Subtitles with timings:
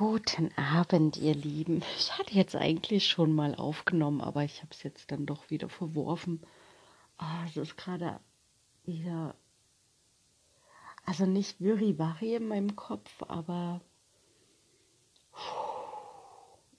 [0.00, 1.84] Guten Abend, ihr Lieben.
[1.98, 5.68] Ich hatte jetzt eigentlich schon mal aufgenommen, aber ich habe es jetzt dann doch wieder
[5.68, 6.40] verworfen.
[7.18, 8.18] Oh, es ist gerade
[8.86, 9.34] wieder,
[11.04, 13.82] also nicht Wirriwarri in meinem Kopf, aber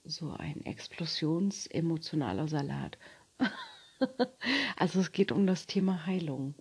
[0.02, 2.98] so ein explosionsemotionaler Salat.
[4.76, 6.56] also es geht um das Thema Heilung.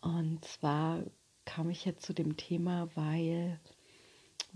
[0.00, 1.02] Und zwar
[1.44, 3.58] kam ich jetzt zu dem Thema, weil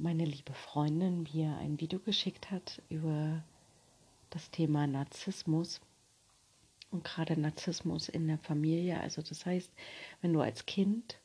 [0.01, 3.45] meine liebe Freundin mir ein Video geschickt hat über
[4.31, 5.81] das Thema Narzissmus
[6.91, 8.99] und gerade Narzissmus in der Familie.
[8.99, 9.71] Also das heißt,
[10.22, 11.18] wenn du als Kind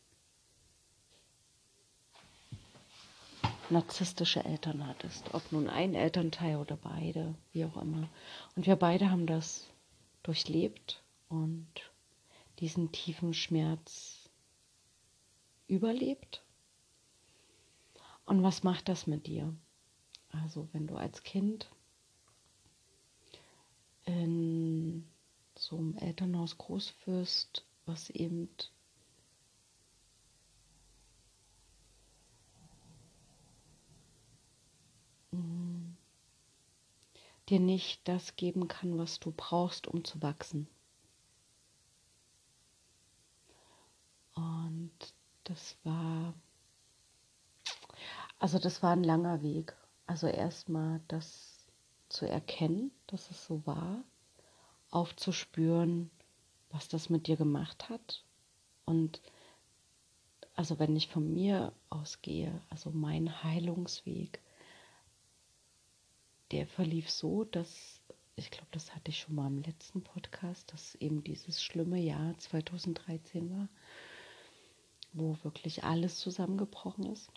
[3.69, 8.09] narzisstische Eltern hattest, ob nun ein Elternteil oder beide, wie auch immer.
[8.57, 9.69] Und wir beide haben das
[10.21, 11.67] durchlebt und
[12.59, 14.29] diesen tiefen Schmerz
[15.67, 16.44] überlebt
[18.25, 19.55] und was macht das mit dir?
[20.29, 21.69] Also wenn du als Kind
[24.05, 25.07] in
[25.57, 28.49] so einem Elternhaus groß wirst, was eben
[37.49, 40.67] dir nicht das geben kann, was du brauchst, um zu wachsen.
[44.33, 44.91] Und
[45.43, 46.33] das war
[48.45, 49.75] also das war ein langer Weg.
[50.05, 51.65] Also erstmal das
[52.09, 54.03] zu erkennen, dass es so war,
[54.91, 56.11] aufzuspüren,
[56.69, 58.23] was das mit dir gemacht hat.
[58.85, 59.19] Und
[60.53, 64.39] also wenn ich von mir ausgehe, also mein Heilungsweg,
[66.51, 67.99] der verlief so, dass,
[68.35, 72.37] ich glaube, das hatte ich schon mal im letzten Podcast, dass eben dieses schlimme Jahr
[72.37, 73.69] 2013 war,
[75.13, 77.31] wo wirklich alles zusammengebrochen ist.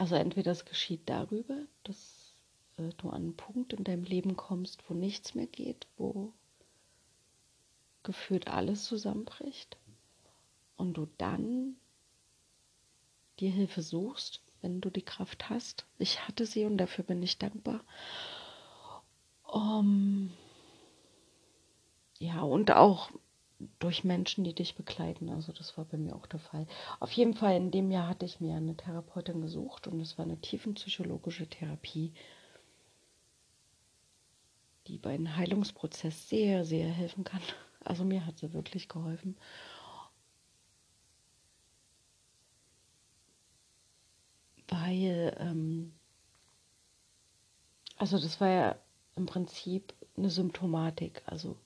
[0.00, 2.34] Also entweder es geschieht darüber, dass
[2.78, 6.32] äh, du an einen Punkt in deinem Leben kommst, wo nichts mehr geht, wo
[8.02, 9.76] gefühlt alles zusammenbricht
[10.78, 11.76] und du dann
[13.40, 15.84] dir Hilfe suchst, wenn du die Kraft hast.
[15.98, 17.84] Ich hatte sie und dafür bin ich dankbar.
[19.42, 20.32] Um,
[22.18, 23.10] ja, und auch
[23.78, 25.28] durch Menschen, die dich begleiten.
[25.30, 26.66] Also das war bei mir auch der Fall.
[26.98, 30.24] Auf jeden Fall in dem Jahr hatte ich mir eine Therapeutin gesucht und es war
[30.24, 32.12] eine tiefenpsychologische Therapie,
[34.86, 37.40] die bei einem Heilungsprozess sehr, sehr helfen kann.
[37.82, 39.38] Also mir hat sie wirklich geholfen.
[44.68, 45.94] Weil, ähm,
[47.96, 48.76] also das war ja
[49.16, 51.22] im Prinzip eine Symptomatik.
[51.24, 51.56] Also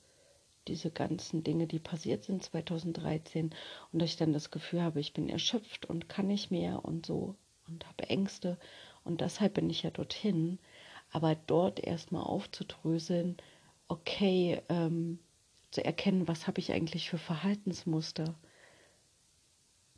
[0.67, 3.53] diese ganzen Dinge, die passiert sind 2013
[3.91, 7.05] und dass ich dann das Gefühl habe, ich bin erschöpft und kann nicht mehr und
[7.05, 7.35] so
[7.67, 8.57] und habe Ängste.
[9.03, 10.59] Und deshalb bin ich ja dorthin,
[11.11, 13.37] aber dort erstmal aufzudröseln,
[13.87, 15.19] okay, ähm,
[15.71, 18.35] zu erkennen, was habe ich eigentlich für Verhaltensmuster,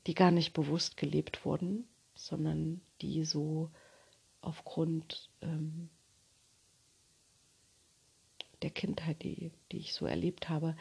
[0.07, 3.69] die gar nicht bewusst gelebt wurden, sondern die so
[4.41, 5.89] aufgrund ähm,
[8.61, 10.75] der Kindheit, die, die ich so erlebt habe,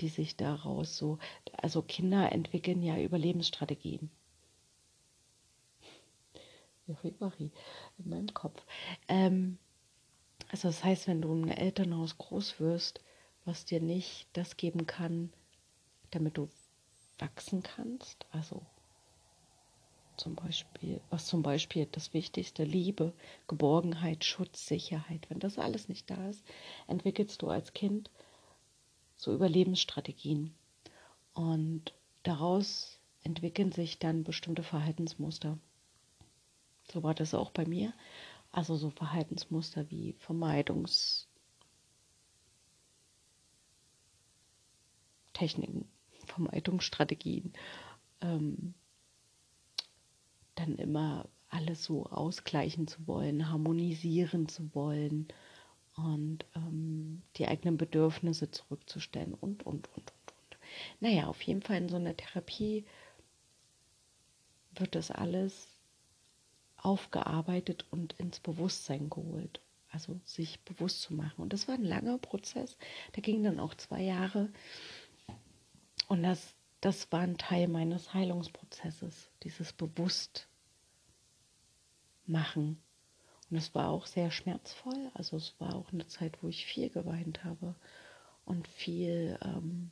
[0.00, 1.18] die sich daraus so,
[1.52, 4.10] also Kinder entwickeln ja Überlebensstrategien.
[7.98, 8.62] in meinem Kopf.
[9.08, 9.58] Ähm,
[10.50, 13.00] also das heißt, wenn du im Elternhaus groß wirst,
[13.44, 15.32] was dir nicht das geben kann,
[16.10, 16.48] damit du
[17.18, 18.64] wachsen kannst, also
[20.18, 23.12] zum Beispiel, was zum Beispiel das Wichtigste, Liebe,
[23.46, 26.44] Geborgenheit, Schutz, Sicherheit, wenn das alles nicht da ist,
[26.86, 28.10] entwickelst du als Kind
[29.16, 30.54] so Überlebensstrategien.
[31.34, 35.58] Und daraus entwickeln sich dann bestimmte Verhaltensmuster.
[36.90, 37.92] So war das auch bei mir.
[38.50, 41.28] Also so Verhaltensmuster wie Vermeidungstechniken,
[46.26, 47.52] Vermeidungsstrategien,
[48.20, 48.74] ähm,
[50.58, 55.28] dann immer alles so ausgleichen zu wollen, harmonisieren zu wollen
[55.96, 60.58] und ähm, die eigenen Bedürfnisse zurückzustellen und, und, und, und, und.
[61.00, 62.84] Naja, auf jeden Fall in so einer Therapie
[64.74, 65.66] wird das alles
[66.76, 69.60] aufgearbeitet und ins Bewusstsein geholt.
[69.90, 71.40] Also sich bewusst zu machen.
[71.40, 72.76] Und das war ein langer Prozess.
[73.16, 74.50] Der ging dann auch zwei Jahre.
[76.08, 80.47] Und das, das war ein Teil meines Heilungsprozesses, dieses Bewusst
[82.28, 82.82] machen.
[83.50, 85.10] Und es war auch sehr schmerzvoll.
[85.14, 87.74] Also es war auch eine Zeit, wo ich viel geweint habe
[88.44, 89.90] und viel ähm,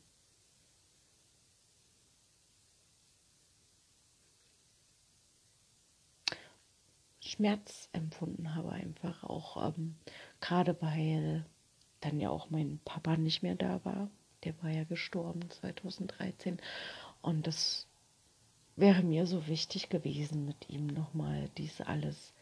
[7.21, 9.97] Schmerz empfunden habe, einfach auch ähm,
[10.41, 11.45] gerade weil
[12.01, 14.11] dann ja auch mein Papa nicht mehr da war.
[14.45, 16.59] Der war ja gestorben 2013
[17.23, 17.86] und das
[18.77, 22.33] wäre mir so wichtig gewesen, mit ihm nochmal dies alles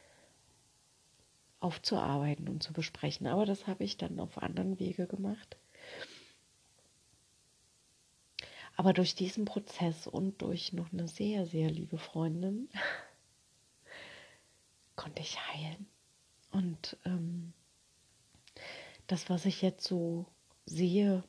[1.61, 3.27] aufzuarbeiten und zu besprechen.
[3.27, 5.57] Aber das habe ich dann auf anderen Wege gemacht.
[8.77, 12.69] Aber durch diesen Prozess und durch noch eine sehr, sehr liebe Freundin
[14.97, 15.87] konnte ich heilen.
[16.51, 17.53] Und ähm,
[19.07, 20.27] das, was ich jetzt so
[20.67, 21.23] sehe,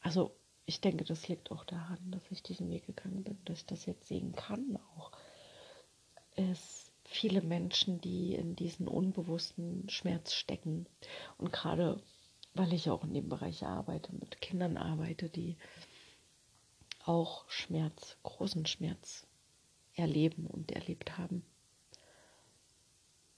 [0.00, 0.36] also
[0.70, 3.86] ich denke, das liegt auch daran, dass ich diesen Weg gegangen bin, dass ich das
[3.86, 5.10] jetzt sehen kann auch,
[6.36, 10.86] ist viele Menschen, die in diesen unbewussten Schmerz stecken.
[11.38, 12.00] Und gerade
[12.54, 15.56] weil ich auch in dem Bereich arbeite, mit Kindern arbeite, die
[17.04, 19.26] auch Schmerz, großen Schmerz
[19.94, 21.44] erleben und erlebt haben.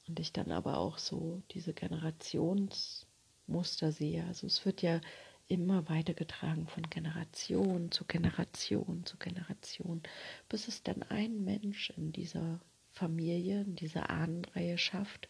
[0.07, 4.27] Und ich dann aber auch so diese Generationsmuster sehe.
[4.27, 5.01] Also es wird ja
[5.49, 10.03] immer weitergetragen von Generation zu Generation zu Generation,
[10.49, 12.61] bis es dann ein Mensch in dieser
[12.93, 15.29] Familie, in dieser Ahnenreihe schafft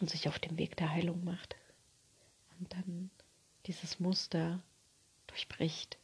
[0.00, 1.56] und sich auf den Weg der Heilung macht
[2.58, 3.10] und dann
[3.66, 4.62] dieses Muster
[5.26, 5.98] durchbricht.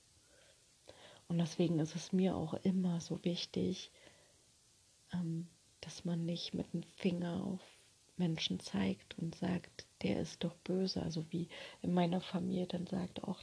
[1.28, 3.90] Und deswegen ist es mir auch immer so wichtig,
[5.12, 5.48] ähm,
[5.80, 7.60] dass man nicht mit dem Finger auf
[8.16, 11.02] Menschen zeigt und sagt, der ist doch böse.
[11.02, 11.48] Also wie
[11.82, 13.42] in meiner Familie dann sagt, auch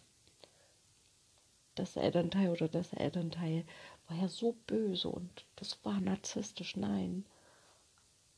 [1.75, 3.65] das Elternteil oder das Elternteil
[4.07, 6.75] war ja so böse und das war narzisstisch.
[6.75, 7.25] Nein,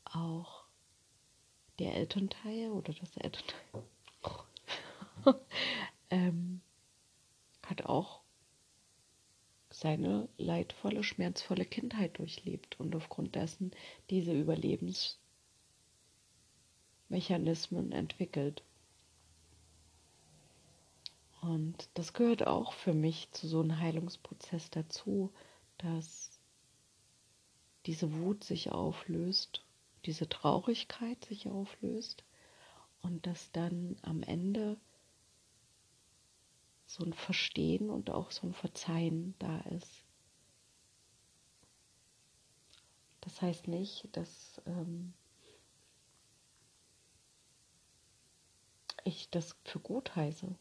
[0.04, 0.64] auch
[1.78, 3.84] der Elternteil oder das Elternteil
[6.10, 6.60] ähm,
[7.66, 8.22] hat auch
[9.70, 13.72] seine leidvolle, schmerzvolle Kindheit durchlebt und aufgrund dessen
[14.08, 14.32] diese
[17.08, 18.62] Überlebensmechanismen entwickelt.
[21.40, 25.32] Und das gehört auch für mich zu so einem Heilungsprozess dazu,
[25.78, 26.40] dass
[27.86, 29.64] diese Wut sich auflöst,
[30.04, 32.24] diese Traurigkeit sich auflöst
[33.02, 34.76] und dass dann am Ende
[36.86, 40.02] so ein Verstehen und auch so ein Verzeihen da ist.
[43.20, 45.12] Das heißt nicht, dass ähm,
[49.06, 50.54] ich das für gut heiße,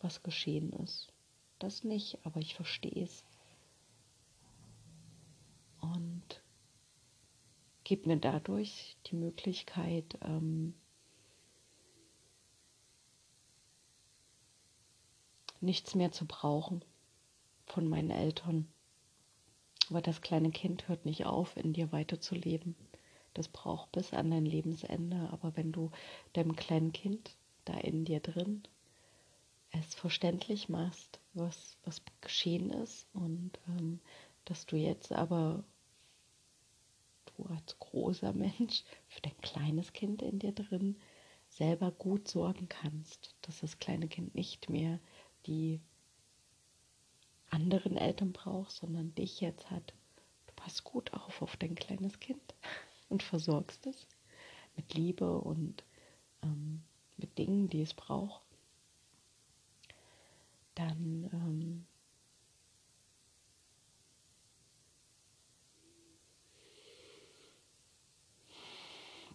[0.00, 1.12] was geschehen ist.
[1.58, 3.24] Das nicht, aber ich verstehe es.
[5.80, 6.42] Und
[7.84, 10.74] gebe mir dadurch die Möglichkeit, ähm,
[15.60, 16.84] nichts mehr zu brauchen
[17.66, 18.68] von meinen Eltern.
[19.90, 22.74] Aber das kleine Kind hört nicht auf, in dir weiterzuleben.
[23.34, 25.28] Das braucht bis an dein Lebensende.
[25.32, 25.90] Aber wenn du
[26.32, 28.62] deinem kleinen Kind da in dir drin
[29.70, 34.00] es verständlich machst, was, was geschehen ist und ähm,
[34.44, 35.64] dass du jetzt aber
[37.36, 40.96] du als großer Mensch für dein kleines Kind in dir drin
[41.48, 45.00] selber gut sorgen kannst, dass das kleine Kind nicht mehr
[45.46, 45.80] die
[47.50, 49.94] anderen Eltern braucht, sondern dich jetzt hat.
[50.46, 52.54] Du passt gut auf auf dein kleines Kind
[53.08, 54.06] und versorgst es
[54.76, 55.84] mit Liebe und
[56.42, 56.82] ähm,
[57.16, 58.44] mit Dingen, die es braucht.
[60.74, 61.86] Dann ähm,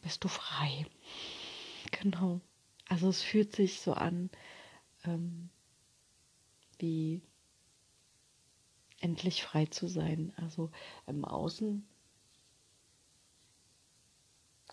[0.01, 0.85] bist du frei.
[1.91, 2.41] Genau.
[2.87, 4.29] Also es fühlt sich so an,
[5.05, 5.49] ähm,
[6.79, 7.21] wie
[8.99, 10.33] endlich frei zu sein.
[10.37, 10.71] Also
[11.07, 11.87] im Außen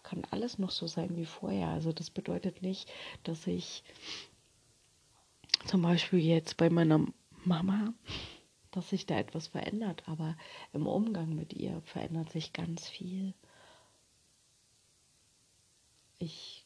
[0.06, 1.68] kann alles noch so sein wie vorher.
[1.68, 2.88] Also das bedeutet nicht,
[3.24, 3.82] dass ich
[5.66, 7.04] zum Beispiel jetzt bei meiner
[7.44, 7.92] Mama,
[8.70, 10.36] dass sich da etwas verändert, aber
[10.72, 13.34] im Umgang mit ihr verändert sich ganz viel.
[16.18, 16.64] Ich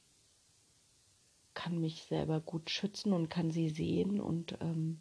[1.55, 5.01] kann mich selber gut schützen und kann sie sehen und ähm,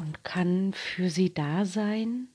[0.00, 2.28] und kann für sie da sein,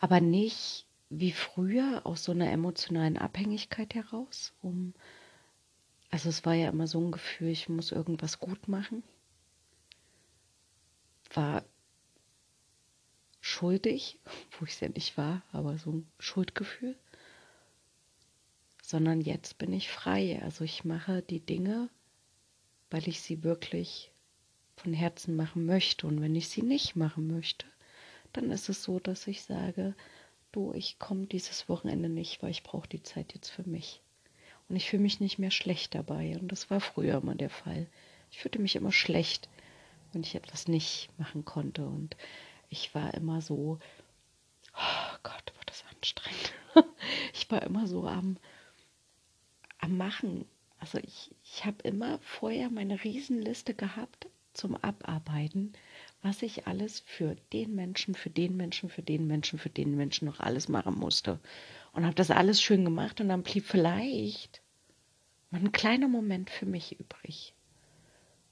[0.00, 4.92] aber nicht wie früher aus so einer emotionalen Abhängigkeit heraus, um
[6.10, 9.02] also es war ja immer so ein Gefühl, ich muss irgendwas gut machen.
[11.34, 11.64] War
[13.40, 14.18] schuldig,
[14.58, 16.96] wo ich es ja nicht war, aber so ein Schuldgefühl.
[18.82, 20.40] Sondern jetzt bin ich frei.
[20.42, 21.90] Also ich mache die Dinge
[22.90, 24.10] weil ich sie wirklich
[24.76, 26.06] von Herzen machen möchte.
[26.06, 27.66] Und wenn ich sie nicht machen möchte,
[28.32, 29.94] dann ist es so, dass ich sage,
[30.52, 34.00] du, ich komme dieses Wochenende nicht, weil ich brauche die Zeit jetzt für mich.
[34.68, 36.38] Und ich fühle mich nicht mehr schlecht dabei.
[36.38, 37.86] Und das war früher immer der Fall.
[38.30, 39.48] Ich fühlte mich immer schlecht,
[40.12, 41.86] wenn ich etwas nicht machen konnte.
[41.86, 42.16] Und
[42.68, 43.78] ich war immer so,
[44.74, 46.52] oh Gott, war das anstrengend.
[47.32, 48.36] ich war immer so am,
[49.78, 50.46] am Machen.
[50.78, 54.26] Also ich, ich habe immer vorher meine Riesenliste gehabt
[54.56, 55.72] zum Abarbeiten,
[56.22, 60.26] was ich alles für den Menschen, für den Menschen, für den Menschen, für den Menschen
[60.26, 61.38] noch alles machen musste.
[61.92, 64.62] Und habe das alles schön gemacht und dann blieb vielleicht
[65.52, 67.54] ein kleiner Moment für mich übrig.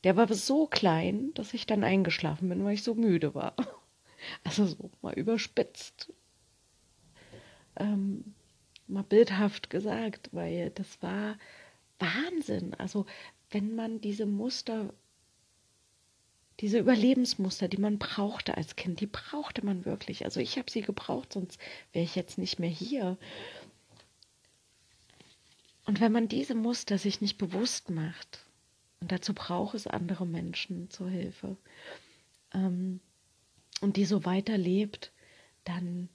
[0.05, 3.55] Der war so klein, dass ich dann eingeschlafen bin, weil ich so müde war.
[4.43, 6.11] Also so mal überspitzt,
[7.77, 8.35] ähm,
[8.87, 11.37] mal bildhaft gesagt, weil das war
[11.99, 12.73] Wahnsinn.
[12.73, 13.05] Also
[13.51, 14.95] wenn man diese Muster,
[16.61, 20.25] diese Überlebensmuster, die man brauchte als Kind, die brauchte man wirklich.
[20.25, 21.61] Also ich habe sie gebraucht, sonst
[21.93, 23.19] wäre ich jetzt nicht mehr hier.
[25.87, 28.45] Und wenn man diese Muster sich nicht bewusst macht,
[29.01, 31.57] und dazu braucht es andere Menschen zur Hilfe,
[32.53, 33.01] ähm,
[33.81, 35.13] und die so weiterlebt,
[35.65, 36.09] dann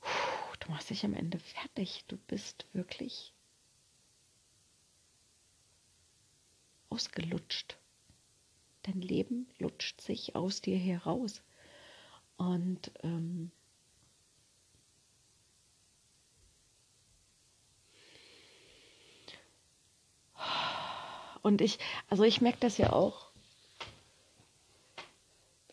[0.00, 2.04] puh, du machst dich am Ende fertig.
[2.08, 3.32] Du bist wirklich
[6.88, 7.79] ausgelutscht.
[8.82, 11.42] Dein Leben lutscht sich aus dir heraus.
[12.36, 13.50] Und ähm,
[21.42, 23.30] Und ich, also ich merke das ja auch,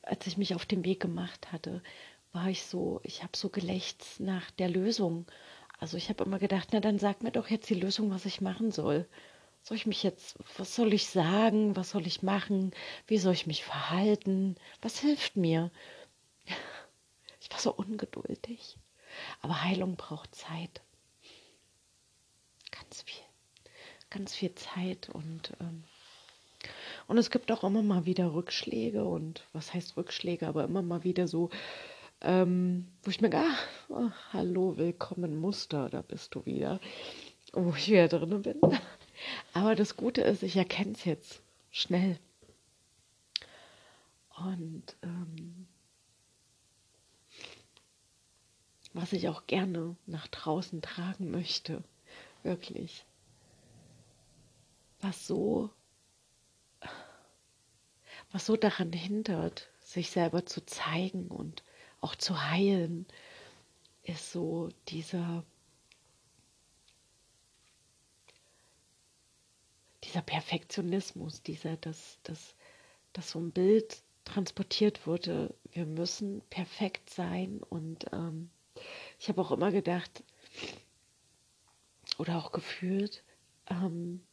[0.02, 1.84] als ich mich auf den Weg gemacht hatte,
[2.32, 5.26] war ich so, ich habe so gelächzt nach der Lösung.
[5.80, 8.42] Also ich habe immer gedacht, na dann sag mir doch jetzt die Lösung, was ich
[8.42, 9.08] machen soll.
[9.68, 12.72] Soll ich mich jetzt, was soll ich sagen, was soll ich machen,
[13.08, 15.72] wie soll ich mich verhalten, was hilft mir?
[17.40, 18.78] Ich war so ungeduldig.
[19.42, 20.82] Aber Heilung braucht Zeit.
[22.72, 23.24] Ganz viel
[24.10, 25.84] ganz viel Zeit und ähm,
[27.08, 31.04] und es gibt auch immer mal wieder Rückschläge und was heißt Rückschläge, aber immer mal
[31.04, 31.50] wieder so,
[32.22, 33.50] ähm, wo ich mir gar,
[33.90, 36.80] oh, hallo, willkommen Muster, da bist du wieder,
[37.54, 38.60] wo ich wieder drin bin.
[39.54, 42.20] Aber das Gute ist, ich erkenne es jetzt schnell.
[44.38, 45.68] Und ähm,
[48.94, 51.84] was ich auch gerne nach draußen tragen möchte,
[52.44, 53.06] wirklich
[55.02, 55.70] was so,
[58.32, 61.64] was so daran hindert, sich selber zu zeigen und
[62.02, 63.06] auch zu heilen,
[64.04, 65.44] ist so dieser,
[70.08, 72.56] dieser Perfektionismus, dieser, dass, dass,
[73.14, 77.62] dass so ein Bild transportiert wurde, wir müssen perfekt sein.
[77.70, 78.50] Und ähm,
[79.20, 80.24] ich habe auch immer gedacht
[82.18, 83.24] oder auch gefühlt,
[83.70, 84.24] ähm,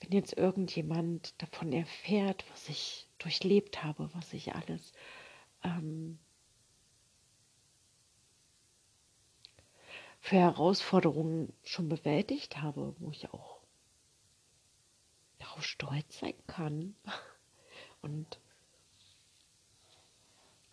[0.00, 4.92] wenn jetzt irgendjemand davon erfährt, was ich durchlebt habe, was ich alles
[5.62, 6.18] ähm,
[10.20, 13.51] für Herausforderungen schon bewältigt habe, wo ich auch
[15.52, 16.94] darauf stolz sein kann
[18.00, 18.38] und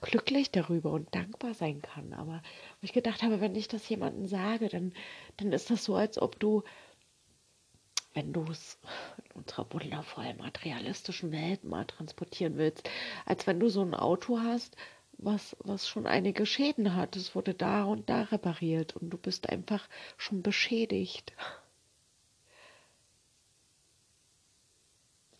[0.01, 2.13] glücklich darüber und dankbar sein kann.
[2.13, 2.41] Aber
[2.79, 4.93] wo ich gedacht habe, wenn ich das jemandem sage, dann,
[5.38, 6.63] dann ist das so, als ob du
[8.13, 8.79] wenn du es
[9.17, 12.89] in unserer wundervollen materialistischen Welt mal transportieren willst,
[13.25, 14.75] als wenn du so ein Auto hast,
[15.19, 17.15] was, was schon einige Schäden hat.
[17.15, 21.33] Es wurde da und da repariert und du bist einfach schon beschädigt.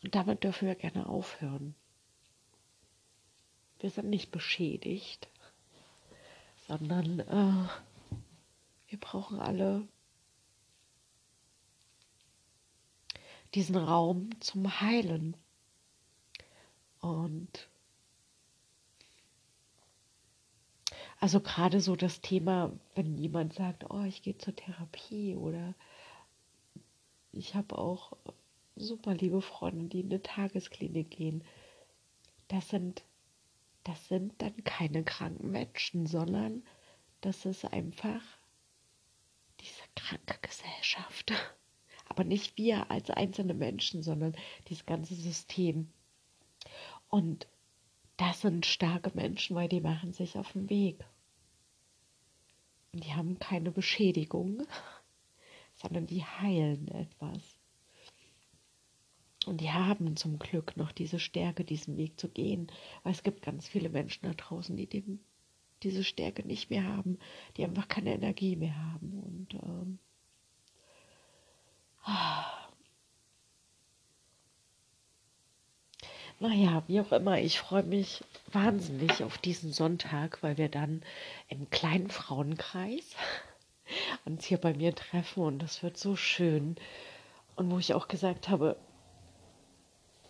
[0.03, 1.75] Und damit dürfen wir gerne aufhören.
[3.79, 5.29] Wir sind nicht beschädigt,
[6.68, 7.70] sondern äh,
[8.88, 9.88] wir brauchen alle
[13.53, 15.36] diesen Raum zum Heilen.
[17.00, 17.70] Und
[21.20, 25.74] also gerade so das Thema, wenn jemand sagt, oh, ich gehe zur Therapie oder
[27.32, 28.13] ich habe auch
[28.79, 31.43] super liebe Freunde, die in eine Tagesklinik gehen.
[32.48, 33.03] Das sind,
[33.83, 36.63] das sind dann keine kranken Menschen, sondern
[37.21, 38.21] das ist einfach
[39.59, 41.33] diese kranke Gesellschaft
[42.09, 44.36] aber nicht wir als einzelne Menschen, sondern
[44.67, 45.93] dieses ganze System.
[47.07, 47.48] Und
[48.17, 51.05] das sind starke Menschen, weil die machen sich auf den Weg.
[52.91, 54.63] Und die haben keine Beschädigung,
[55.75, 57.59] sondern die heilen etwas.
[59.50, 62.68] Und die haben zum Glück noch diese Stärke, diesen Weg zu gehen.
[63.01, 65.20] Weil es gibt ganz viele Menschen da draußen, die dem,
[65.82, 67.18] diese Stärke nicht mehr haben,
[67.58, 69.20] die einfach keine Energie mehr haben.
[69.24, 69.98] Und ähm,
[76.39, 81.01] naja, wie auch immer, ich freue mich wahnsinnig auf diesen Sonntag, weil wir dann
[81.48, 83.15] im kleinen Frauenkreis
[84.25, 86.75] uns hier bei mir treffen und das wird so schön.
[87.56, 88.77] Und wo ich auch gesagt habe,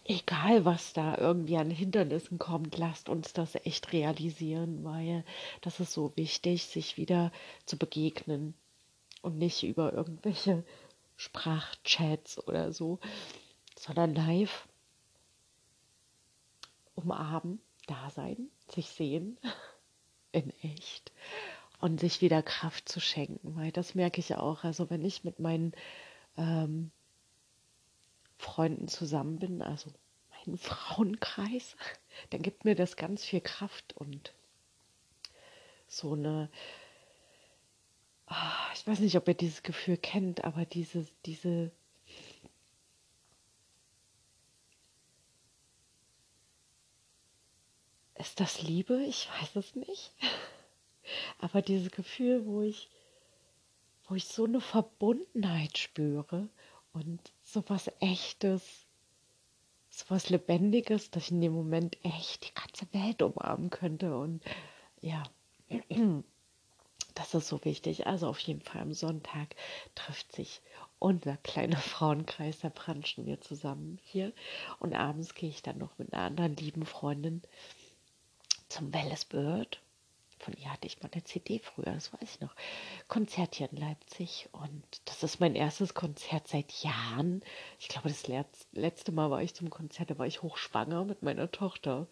[0.10, 5.24] egal was da irgendwie an Hindernissen kommt, lasst uns das echt realisieren, weil
[5.62, 7.32] das ist so wichtig, sich wieder
[7.66, 8.56] zu begegnen
[9.22, 10.66] und nicht über irgendwelche
[11.16, 13.00] Sprachchats oder so,
[13.78, 14.68] sondern live
[16.96, 19.38] umarmen, da sein, sich sehen
[20.32, 21.12] in echt
[21.82, 24.64] und sich wieder Kraft zu schenken, weil das merke ich auch.
[24.64, 25.74] Also wenn ich mit meinen
[26.36, 26.90] ähm,
[28.40, 29.92] Freunden zusammen bin, also
[30.32, 31.76] meinen Frauenkreis,
[32.30, 34.34] dann gibt mir das ganz viel Kraft und
[35.90, 36.50] so eine,
[38.30, 41.72] oh, ich weiß nicht, ob ihr dieses Gefühl kennt, aber diese, diese,
[48.16, 49.04] ist das Liebe?
[49.04, 50.14] Ich weiß es nicht.
[51.40, 52.88] Aber dieses Gefühl, wo ich,
[54.08, 56.50] wo ich so eine Verbundenheit spüre
[56.94, 58.86] und so was Echtes,
[59.90, 64.18] so was Lebendiges, dass ich in dem Moment echt die ganze Welt umarmen könnte.
[64.18, 64.44] Und
[65.02, 65.24] ja,
[67.16, 68.08] das ist so wichtig.
[68.08, 69.56] Also auf jeden Fall am Sonntag
[69.96, 70.62] trifft sich
[71.00, 74.34] unser kleiner Frauenkreis, da branchen wir zusammen hier.
[74.80, 77.42] Und abends gehe ich dann noch mit einer anderen lieben Freundin
[78.68, 79.82] zum Welles Bird
[80.40, 82.56] von ihr hatte ich mal eine CD früher, das weiß ich noch.
[83.08, 87.44] Konzert hier in Leipzig und das ist mein erstes Konzert seit Jahren.
[87.80, 88.28] Ich glaube, das
[88.72, 92.08] letzte Mal war ich zum Konzert, da war ich hochschwanger mit meiner Tochter.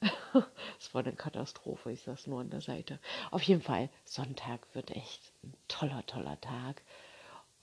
[0.78, 3.00] Es war eine Katastrophe, ich saß nur an der Seite.
[3.30, 6.82] Auf jeden Fall, Sonntag wird echt ein toller, toller Tag.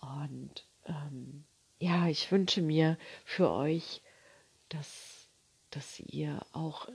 [0.01, 1.45] Und ähm,
[1.79, 4.01] ja, ich wünsche mir für euch,
[4.69, 5.27] dass,
[5.69, 6.87] dass ihr auch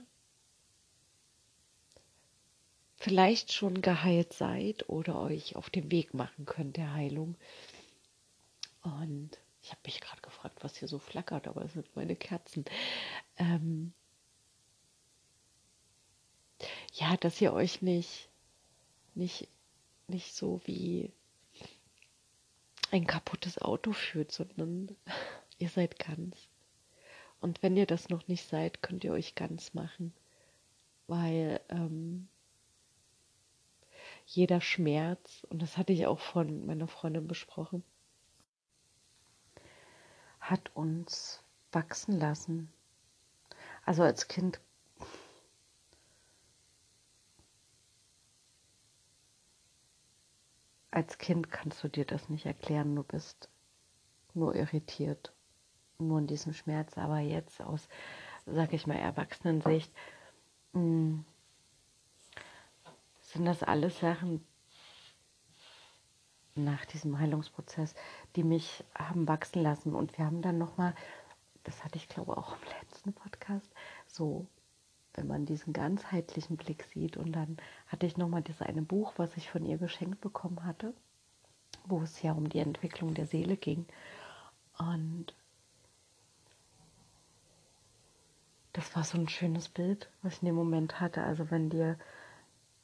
[2.99, 7.35] vielleicht schon geheilt seid oder euch auf den Weg machen könnt der Heilung.
[8.81, 9.31] Und
[9.61, 12.65] ich habe mich gerade gefragt, was hier so flackert, aber es sind meine Kerzen.
[13.37, 13.93] Ähm
[16.93, 18.29] ja, dass ihr euch nicht,
[19.15, 19.47] nicht,
[20.07, 21.13] nicht so wie
[22.91, 24.93] ein kaputtes Auto fühlt, sondern
[25.57, 26.35] ihr seid ganz.
[27.39, 30.13] Und wenn ihr das noch nicht seid, könnt ihr euch ganz machen,
[31.07, 32.27] weil ähm,
[34.29, 37.83] jeder Schmerz, und das hatte ich auch von meiner Freundin besprochen,
[40.39, 42.71] hat uns wachsen lassen.
[43.85, 44.61] Also als Kind
[50.91, 53.49] als Kind kannst du dir das nicht erklären, du bist
[54.35, 55.33] nur irritiert,
[55.97, 56.97] nur in diesem Schmerz.
[56.97, 57.89] Aber jetzt aus,
[58.45, 59.91] sag ich mal, Erwachsenensicht,
[60.73, 61.25] mh, mm,
[63.33, 64.43] sind das alles Sachen
[66.55, 67.93] nach diesem Heilungsprozess,
[68.35, 69.93] die mich haben wachsen lassen.
[69.93, 70.95] Und wir haben dann nochmal,
[71.63, 73.71] das hatte ich glaube auch im letzten Podcast,
[74.07, 74.47] so,
[75.13, 77.17] wenn man diesen ganzheitlichen Blick sieht.
[77.17, 80.93] Und dann hatte ich nochmal dieses eine Buch, was ich von ihr geschenkt bekommen hatte,
[81.85, 83.85] wo es ja um die Entwicklung der Seele ging.
[84.79, 85.35] Und
[88.73, 91.21] das war so ein schönes Bild, was ich in dem Moment hatte.
[91.21, 91.97] Also wenn dir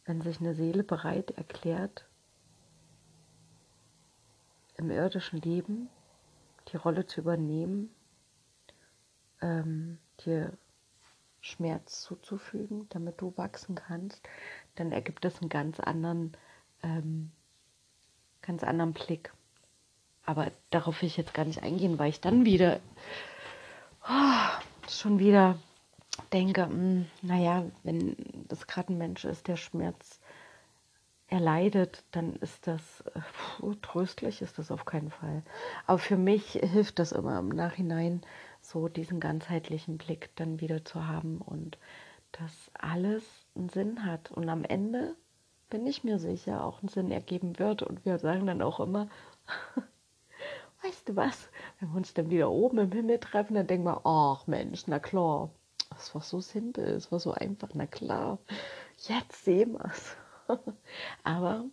[0.06, 2.06] wenn sich eine Seele bereit erklärt,
[4.78, 5.89] im irdischen Leben
[6.72, 7.94] die Rolle zu übernehmen,
[9.41, 10.54] ähm, dir
[11.41, 14.28] Schmerz zuzufügen, damit du wachsen kannst,
[14.76, 16.36] dann ergibt es einen ganz anderen,
[16.82, 17.32] ähm,
[18.41, 19.32] ganz anderen Blick.
[20.26, 22.80] Aber darauf will ich jetzt gar nicht eingehen, weil ich dann wieder
[24.10, 25.58] oh, schon wieder
[26.32, 28.15] denke, mh, hm, naja, wenn
[28.47, 30.19] das gerade ein Mensch ist, der Schmerz
[31.28, 33.04] erleidet, dann ist das
[33.58, 35.43] puh, tröstlich, ist das auf keinen Fall.
[35.88, 38.21] Aber für mich hilft das immer im Nachhinein,
[38.62, 41.78] so diesen ganzheitlichen Blick dann wieder zu haben und
[42.32, 43.23] dass alles
[43.56, 44.32] einen Sinn hat.
[44.32, 45.15] Und am Ende
[45.69, 47.82] bin ich mir sicher, auch einen Sinn ergeben wird.
[47.82, 49.08] Und wir sagen dann auch immer,
[50.84, 51.49] weißt du was,
[51.80, 54.99] wenn wir uns dann wieder oben im Himmel treffen, dann denken wir, ach Mensch, na
[54.99, 55.49] klar,
[55.89, 58.39] das war so simpel, es war so einfach, na klar,
[58.98, 60.17] jetzt sehen wir es.
[61.24, 61.65] Aber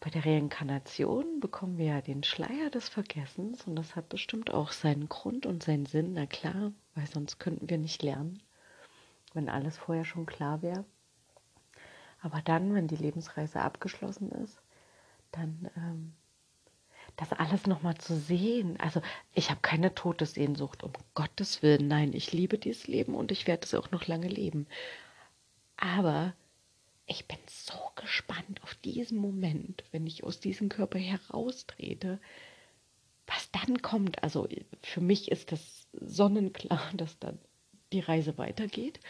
[0.00, 4.72] bei der Reinkarnation bekommen wir ja den Schleier des Vergessens und das hat bestimmt auch
[4.72, 8.42] seinen Grund und seinen Sinn, na klar, weil sonst könnten wir nicht lernen,
[9.32, 10.84] wenn alles vorher schon klar wäre.
[12.20, 14.60] Aber dann, wenn die Lebensreise abgeschlossen ist,
[15.32, 16.12] dann ähm,
[17.16, 18.78] das alles nochmal zu sehen.
[18.80, 19.00] Also
[19.32, 21.88] ich habe keine Todessehnsucht, um Gottes Willen.
[21.88, 24.66] Nein, ich liebe dieses Leben und ich werde es auch noch lange leben.
[25.76, 26.34] Aber
[27.06, 32.20] ich bin so gespannt auf diesen Moment, wenn ich aus diesem Körper heraustrete,
[33.26, 34.22] was dann kommt.
[34.22, 34.48] Also
[34.82, 37.38] für mich ist das sonnenklar, dass dann
[37.92, 39.00] die Reise weitergeht.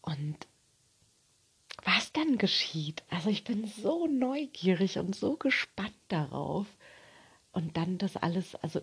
[0.00, 0.36] Und
[2.12, 3.02] dann geschieht.
[3.10, 6.66] Also ich bin so neugierig und so gespannt darauf.
[7.52, 8.80] Und dann das alles, also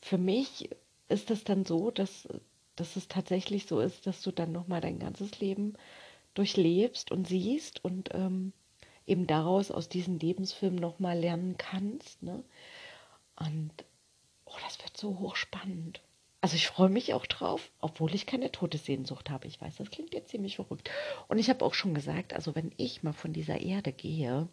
[0.00, 0.70] für mich
[1.08, 2.28] ist es dann so, dass,
[2.76, 5.74] dass es tatsächlich so ist, dass du dann nochmal dein ganzes Leben
[6.34, 8.52] durchlebst und siehst und ähm,
[9.06, 12.22] eben daraus aus diesen Lebensfilmen nochmal lernen kannst.
[12.22, 12.44] Ne?
[13.36, 13.72] Und
[14.44, 16.00] oh, das wird so hochspannend.
[16.40, 19.48] Also ich freue mich auch drauf, obwohl ich keine Todessehnsucht habe.
[19.48, 20.90] Ich weiß, das klingt jetzt ziemlich verrückt.
[21.26, 24.48] Und ich habe auch schon gesagt, also wenn ich mal von dieser Erde gehe,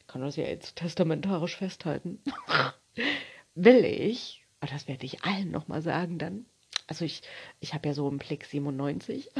[0.00, 2.20] ich kann das ja jetzt testamentarisch festhalten,
[3.54, 6.46] will ich, aber das werde ich allen nochmal sagen dann,
[6.88, 7.22] also ich,
[7.60, 9.30] ich habe ja so einen Blick 97,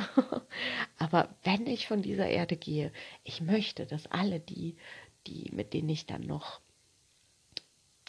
[0.98, 2.92] aber wenn ich von dieser Erde gehe,
[3.24, 4.76] ich möchte, dass alle die,
[5.26, 6.60] die, mit denen ich dann noch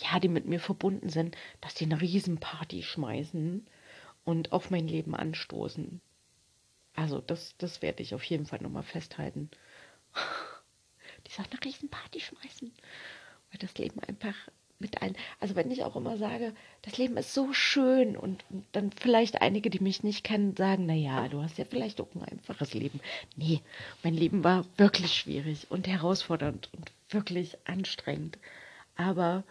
[0.02, 3.66] ja, die mit mir verbunden sind, dass die eine Riesenparty schmeißen
[4.24, 6.02] und auf mein Leben anstoßen.
[6.96, 9.50] Also das, das werde ich auf jeden Fall nochmal festhalten.
[11.28, 12.72] Die soll eine Riesenparty schmeißen,
[13.52, 14.36] weil das Leben einfach
[14.80, 18.92] mit allen, also wenn ich auch immer sage, das Leben ist so schön und, dann
[18.92, 22.24] vielleicht einige, die mich nicht kennen, sagen, na ja, du hast ja vielleicht auch ein
[22.24, 23.00] einfaches Leben.
[23.36, 23.62] Nee,
[24.04, 28.40] mein Leben war wirklich schwierig und herausfordernd und wirklich anstrengend.
[28.96, 29.44] Aber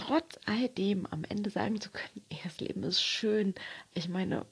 [0.00, 3.54] trotz all dem am Ende sagen zu können, ey, das Leben ist schön.
[3.92, 4.46] Ich meine,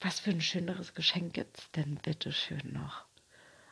[0.00, 3.04] was für ein schöneres Geschenk gibt es denn bitte schön noch?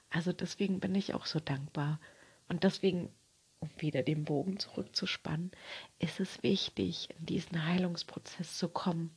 [0.09, 2.01] Also deswegen bin ich auch so dankbar.
[2.49, 3.11] Und deswegen,
[3.59, 5.51] um wieder den Bogen zurückzuspannen,
[5.99, 9.11] ist es wichtig, in diesen Heilungsprozess zu kommen,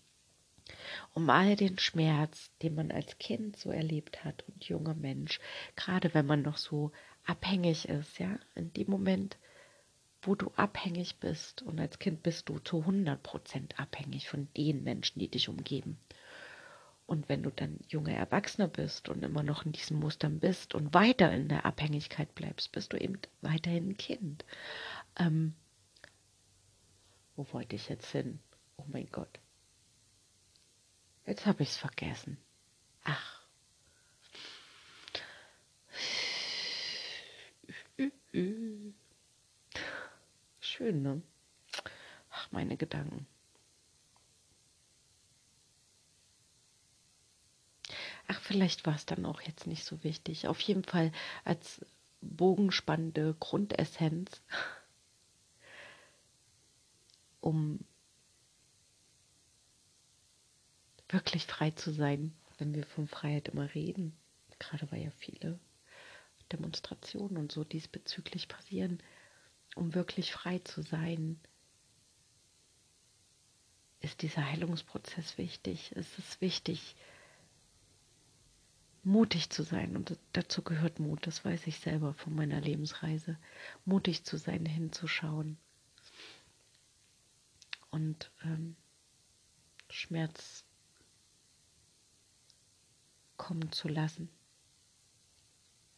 [1.14, 5.40] um all den Schmerz, den man als Kind so erlebt hat und junger Mensch,
[5.76, 6.92] gerade wenn man noch so
[7.24, 9.38] abhängig ist, ja, in dem Moment
[10.22, 11.62] wo du abhängig bist.
[11.62, 15.98] Und als Kind bist du zu 100 Prozent abhängig von den Menschen, die dich umgeben.
[17.06, 20.94] Und wenn du dann junger Erwachsener bist und immer noch in diesen Mustern bist und
[20.94, 24.46] weiter in der Abhängigkeit bleibst, bist du eben weiterhin ein Kind.
[25.18, 25.54] Ähm,
[27.36, 28.40] wo wollte ich jetzt hin?
[28.78, 29.40] Oh mein Gott.
[31.26, 32.38] Jetzt habe ich es vergessen.
[33.04, 33.42] Ach.
[40.82, 41.22] Schön, ne?
[42.32, 43.28] Ach, meine Gedanken.
[48.28, 50.48] Ach, vielleicht war es dann auch jetzt nicht so wichtig.
[50.48, 51.12] Auf jeden Fall
[51.44, 51.86] als
[52.22, 54.42] bogenspannende Grundessenz,
[57.42, 57.86] um
[61.10, 64.18] wirklich frei zu sein, wenn wir von Freiheit immer reden.
[64.58, 65.60] Gerade weil ja viele
[66.52, 69.00] Demonstrationen und so diesbezüglich passieren
[69.76, 71.40] um wirklich frei zu sein,
[74.00, 75.94] ist dieser Heilungsprozess wichtig.
[75.96, 76.96] Es ist wichtig,
[79.04, 79.96] mutig zu sein.
[79.96, 83.38] Und dazu gehört Mut, das weiß ich selber von meiner Lebensreise.
[83.86, 85.58] Mutig zu sein, hinzuschauen
[87.92, 88.76] und ähm,
[89.90, 90.66] Schmerz
[93.38, 94.30] kommen zu lassen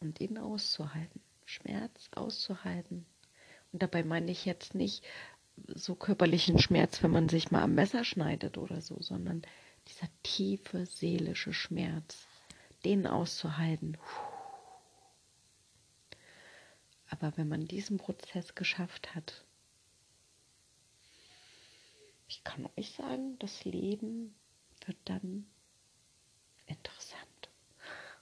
[0.00, 1.22] und ihn auszuhalten.
[1.46, 3.06] Schmerz auszuhalten
[3.74, 5.04] und dabei meine ich jetzt nicht
[5.66, 9.42] so körperlichen Schmerz, wenn man sich mal am Messer schneidet oder so, sondern
[9.88, 12.28] dieser tiefe seelische Schmerz,
[12.84, 13.98] den auszuhalten.
[17.10, 19.44] Aber wenn man diesen Prozess geschafft hat,
[22.28, 24.36] ich kann euch sagen, das Leben
[24.86, 25.48] wird dann
[26.66, 27.50] interessant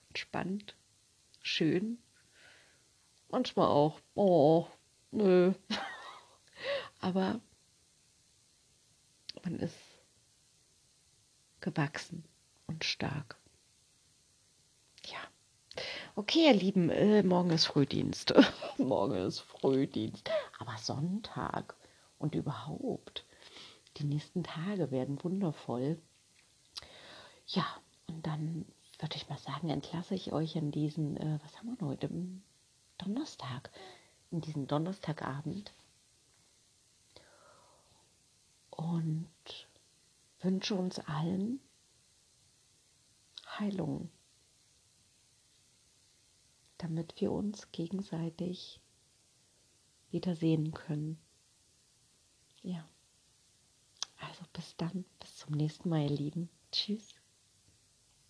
[0.08, 0.76] und spannend,
[1.42, 1.98] schön,
[3.28, 4.66] manchmal auch, oh,
[5.12, 5.52] nö.
[7.00, 7.40] Aber
[9.44, 9.76] man ist
[11.60, 12.24] gewachsen
[12.66, 13.36] und stark.
[15.06, 15.18] Ja.
[16.14, 18.34] Okay, ihr Lieben, äh, morgen ist Frühdienst.
[18.78, 20.30] morgen ist Frühdienst.
[20.58, 21.74] Aber Sonntag
[22.18, 23.24] und überhaupt.
[23.96, 26.00] Die nächsten Tage werden wundervoll.
[27.46, 27.66] Ja,
[28.06, 28.66] und dann
[28.98, 32.08] würde ich mal sagen, entlasse ich euch in diesen, äh, was haben wir heute?
[32.98, 33.70] Donnerstag,
[34.32, 35.72] in diesen Donnerstagabend.
[38.70, 39.28] Und
[40.40, 41.60] wünsche uns allen
[43.58, 44.10] Heilung,
[46.78, 48.80] damit wir uns gegenseitig
[50.10, 51.18] wiedersehen können.
[52.62, 52.88] Ja.
[54.18, 56.48] Also bis dann, bis zum nächsten Mal, ihr Lieben.
[56.70, 57.11] Tschüss.